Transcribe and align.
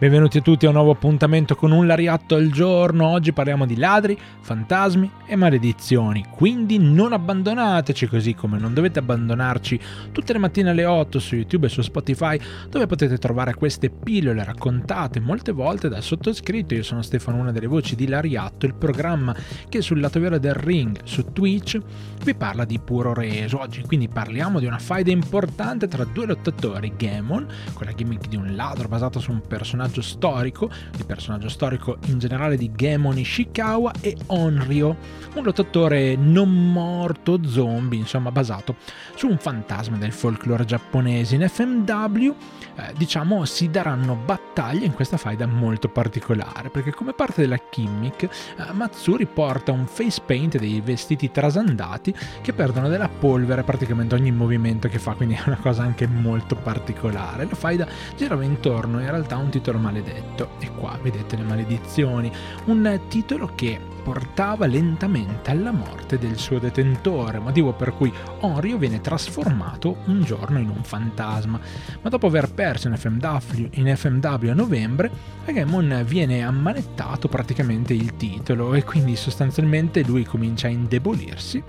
Benvenuti 0.00 0.38
a 0.38 0.40
tutti 0.40 0.64
a 0.64 0.70
un 0.70 0.76
nuovo 0.76 0.92
appuntamento 0.92 1.54
con 1.54 1.72
un 1.72 1.86
lariatto 1.86 2.34
al 2.34 2.48
giorno. 2.48 3.08
Oggi 3.08 3.34
parliamo 3.34 3.66
di 3.66 3.76
ladri, 3.76 4.18
fantasmi 4.40 5.10
e 5.26 5.36
maledizioni. 5.36 6.24
Quindi 6.30 6.78
non 6.78 7.12
abbandonateci 7.12 8.06
così 8.06 8.32
come 8.32 8.58
non 8.58 8.72
dovete 8.72 9.00
abbandonarci 9.00 9.78
tutte 10.10 10.32
le 10.32 10.38
mattine 10.38 10.70
alle 10.70 10.86
8 10.86 11.18
su 11.18 11.34
YouTube 11.34 11.66
e 11.66 11.68
su 11.68 11.82
Spotify, 11.82 12.40
dove 12.70 12.86
potete 12.86 13.18
trovare 13.18 13.52
queste 13.52 13.90
pillole 13.90 14.42
raccontate 14.42 15.20
molte 15.20 15.52
volte 15.52 15.90
dal 15.90 16.02
sottoscritto. 16.02 16.72
Io 16.72 16.82
sono 16.82 17.02
Stefano, 17.02 17.36
una 17.36 17.52
delle 17.52 17.66
voci 17.66 17.94
di 17.94 18.08
Lariatto, 18.08 18.64
il 18.64 18.76
programma 18.76 19.36
che 19.68 19.82
sul 19.82 20.00
lato 20.00 20.18
vero 20.18 20.38
del 20.38 20.54
ring 20.54 20.98
su 21.04 21.30
Twitch 21.30 21.78
vi 22.24 22.34
parla 22.34 22.64
di 22.64 22.78
puro 22.78 23.12
reso. 23.12 23.60
Oggi 23.60 23.82
quindi 23.82 24.08
parliamo 24.08 24.60
di 24.60 24.66
una 24.66 24.78
faida 24.78 25.10
importante 25.10 25.88
tra 25.88 26.04
due 26.04 26.24
lottatori, 26.24 26.94
Gamon, 26.96 27.46
con 27.74 27.84
la 27.84 27.92
gimmick 27.92 28.28
di 28.28 28.36
un 28.36 28.56
ladro 28.56 28.88
basato 28.88 29.20
su 29.20 29.30
un 29.30 29.42
personaggio 29.46 29.88
personaggio 29.90 30.02
storico, 30.02 30.70
il 30.96 31.04
personaggio 31.04 31.48
storico 31.48 31.98
in 32.06 32.18
generale 32.18 32.56
di 32.56 32.70
Gemon 32.72 33.18
Ishikawa 33.18 33.92
e 34.00 34.16
Onryo, 34.26 34.96
un 35.34 35.42
lottatore 35.42 36.14
non 36.16 36.72
morto 36.72 37.40
zombie, 37.44 37.98
insomma 37.98 38.30
basato 38.30 38.76
su 39.14 39.26
un 39.26 39.38
fantasma 39.38 39.96
del 39.96 40.12
folklore 40.12 40.64
giapponese. 40.64 41.34
In 41.34 41.48
FMW 41.48 42.34
eh, 42.76 42.92
diciamo 42.96 43.44
si 43.44 43.68
daranno 43.68 44.14
battaglie 44.50 44.84
in 44.84 44.94
questa 44.94 45.16
faida 45.16 45.46
molto 45.46 45.88
particolare, 45.88 46.70
perché 46.70 46.92
come 46.92 47.12
parte 47.12 47.40
della 47.42 47.58
gimmick 47.70 48.24
eh, 48.24 48.72
Matsuri 48.72 49.26
porta 49.26 49.70
un 49.70 49.86
face 49.86 50.20
paint 50.24 50.58
dei 50.58 50.80
vestiti 50.80 51.30
trasandati 51.30 52.14
che 52.42 52.52
perdono 52.52 52.88
della 52.88 53.08
polvere 53.08 53.62
praticamente 53.62 54.16
ogni 54.16 54.32
movimento 54.32 54.88
che 54.88 54.98
fa, 54.98 55.12
quindi 55.12 55.34
è 55.34 55.42
una 55.46 55.58
cosa 55.58 55.82
anche 55.82 56.06
molto 56.06 56.56
particolare. 56.56 57.46
La 57.48 57.54
faida 57.54 57.86
girava 58.16 58.42
intorno 58.42 58.98
in 59.00 59.06
realtà 59.06 59.36
a 59.36 59.38
un 59.38 59.50
titolo 59.50 59.78
maledetto. 59.78 60.50
E 60.58 60.70
qua 60.74 60.98
vedete 61.00 61.36
le 61.36 61.42
maledizioni, 61.44 62.30
un 62.64 63.00
titolo 63.08 63.52
che 63.54 63.78
portava 64.00 64.66
lentamente 64.66 65.50
alla 65.50 65.70
morte 65.70 66.18
del 66.18 66.36
suo 66.36 66.58
detentore, 66.58 67.38
motivo 67.38 67.72
per 67.72 67.94
cui 67.94 68.12
Onryo 68.40 68.78
viene 68.78 69.00
trasformato 69.00 69.98
un 70.06 70.22
giorno 70.22 70.58
in 70.58 70.68
un 70.68 70.82
fantasma. 70.82 71.60
Ma 72.02 72.08
dopo 72.08 72.26
aver 72.26 72.52
perso 72.52 72.88
in 72.88 72.96
FMW, 72.96 73.68
in 73.72 73.96
FMW 73.96 74.50
a 74.50 74.54
novembre, 74.54 75.10
Agamon 75.44 76.02
viene 76.06 76.42
ammanettato 76.42 77.28
praticamente 77.28 77.94
il 77.94 78.16
titolo 78.16 78.74
e 78.74 78.84
quindi 78.84 79.16
sostanzialmente 79.16 80.02
lui 80.02 80.24
comincia 80.24 80.66
a 80.66 80.70
indebolirsi 80.70 81.62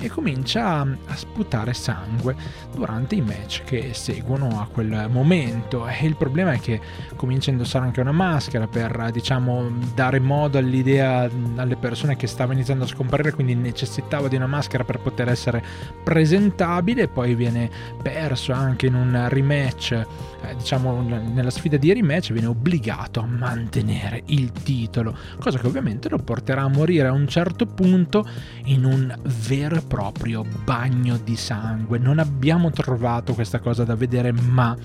e 0.00 0.08
comincia 0.08 0.80
a 0.80 1.16
sputare 1.16 1.74
sangue 1.74 2.34
durante 2.74 3.14
i 3.14 3.20
match 3.20 3.62
che 3.64 3.90
seguono 3.92 4.60
a 4.60 4.66
quel 4.66 5.08
momento. 5.10 5.86
E 5.86 6.06
il 6.06 6.16
problema 6.16 6.52
è 6.52 6.60
che 6.60 6.80
comincia 7.16 7.50
a 7.50 7.52
indossare 7.52 7.84
anche 7.84 8.00
una 8.00 8.12
maschera 8.12 8.66
per 8.66 9.10
diciamo 9.12 9.70
dare 9.94 10.20
modo 10.20 10.58
all'idea 10.58 11.28
alle 11.56 11.76
persone 11.76 12.16
che 12.16 12.26
stava 12.26 12.52
iniziando 12.52 12.84
a 12.84 12.86
scomparire 12.86 13.32
quindi 13.32 13.54
necessitava 13.54 14.28
di 14.28 14.36
una 14.36 14.46
maschera 14.46 14.84
per 14.84 15.00
poter 15.00 15.28
essere 15.28 15.62
presentabile. 16.02 17.08
Poi 17.08 17.34
viene 17.34 17.70
perso 18.02 18.52
anche 18.52 18.86
in 18.86 18.94
un 18.94 19.26
rematch 19.28 20.06
eh, 20.42 20.54
diciamo 20.56 21.02
nella 21.02 21.50
sfida 21.50 21.76
di 21.76 21.92
rematch 21.92 22.32
viene 22.32 22.46
obbligato 22.46 23.20
a 23.20 23.26
mantenere 23.26 24.22
il 24.26 24.52
titolo 24.52 25.16
cosa 25.40 25.58
che 25.58 25.66
ovviamente 25.66 26.08
lo 26.08 26.18
porterà 26.18 26.62
a 26.62 26.68
morire 26.68 27.08
a 27.08 27.12
un 27.12 27.26
certo 27.26 27.66
punto 27.66 28.24
in 28.66 28.84
un 28.84 29.12
vero 29.46 29.74
e 29.76 29.82
proprio 29.88 30.44
bagno 30.64 31.16
di 31.16 31.34
sangue. 31.34 31.98
Non 31.98 32.20
abbiamo 32.20 32.70
trovato 32.70 33.34
questa 33.34 33.58
cosa 33.58 33.82
da 33.82 33.96
vedere, 33.96 34.30
ma 34.30 34.76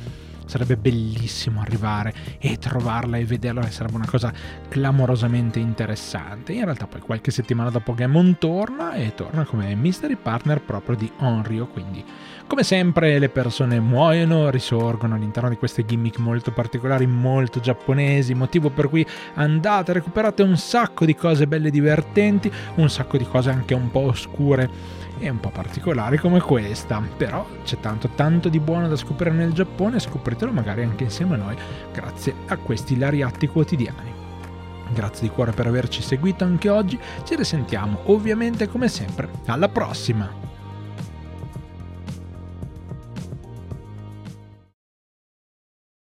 sarebbe 0.46 0.78
bellissimo 0.78 1.62
arrivare 1.62 2.14
e 2.40 2.58
trovarla 2.58 3.18
e 3.18 3.26
vederla, 3.26 3.70
sarebbe 3.70 3.96
una 3.96 4.08
cosa 4.08 4.32
clamorosamente 4.70 5.60
interessante. 5.60 6.54
In 6.54 6.64
realtà 6.64 6.88
poi 6.88 7.02
qualche 7.02 7.32
settimana 7.32 7.70
dopo 7.70 7.94
Gammon 7.94 8.38
torna 8.38 8.94
e 8.94 9.14
torna 9.16 9.46
come 9.46 9.74
mystery 9.76 10.16
partner 10.16 10.62
proprio 10.62 10.96
di 10.96 11.12
Onryo, 11.20 11.68
quindi 11.68 12.04
come 12.46 12.64
sempre 12.64 13.18
le 13.20 13.30
persone 13.30 13.80
muoiono, 13.80 14.50
risorgono 14.50 15.16
all'interno 15.16 15.50
di 15.50 15.56
queste 15.56 15.86
gimmick 15.86 16.20
molto 16.20 16.52
particolari, 16.52 17.08
molto 17.08 17.60
giapponesi, 17.60 18.34
motivo 18.34 18.70
per 18.70 18.90
cui 18.90 19.06
andate, 19.36 19.94
recuperate 19.94 20.44
un 20.44 20.58
sacco 20.58 21.06
di 21.06 21.16
cose 21.16 21.48
belle 21.48 21.70
e 21.70 21.72
divertenti, 21.72 22.52
un 22.76 22.90
sacco 22.90 23.18
di 23.18 23.26
cose 23.26 23.50
anche 23.50 23.74
un 23.74 23.90
po' 23.90 24.02
oscure 24.02 25.02
e 25.20 25.30
un 25.30 25.40
po' 25.40 25.50
particolari 25.50 26.18
come 26.18 26.42
questa, 26.42 27.02
però 27.16 27.46
c'è 27.64 27.80
tanto 27.80 28.10
tanto 28.14 28.50
di 28.50 28.60
buono 28.60 28.88
da 28.88 28.96
scoprire 28.96 29.34
nel 29.34 29.54
Giappone, 29.54 30.00
scopritelo 30.34 30.52
magari 30.52 30.84
anche 30.84 31.04
insieme 31.04 31.36
a 31.36 31.38
noi 31.38 31.56
grazie 31.92 32.34
a 32.48 32.58
questi 32.58 32.98
lariatti 32.98 33.48
quotidiani. 33.48 34.12
Grazie 34.92 35.28
di 35.28 35.34
cuore 35.34 35.52
per 35.52 35.68
averci 35.68 36.02
seguito 36.02 36.44
anche 36.44 36.70
oggi, 36.70 37.00
ci 37.24 37.36
risentiamo 37.36 38.02
ovviamente 38.06 38.68
come 38.68 38.88
sempre 38.88 39.30
alla 39.46 39.70
prossima! 39.70 40.53